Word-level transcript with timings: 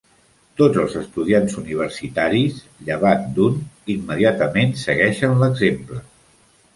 Tots 0.59 0.77
els 0.83 0.93
estudiants 0.99 1.57
universitaris, 1.61 2.57
llevat 2.87 3.27
d'un, 3.35 3.59
immediatament 3.97 4.73
segueixen 4.85 5.37
l'exemple. 5.43 5.99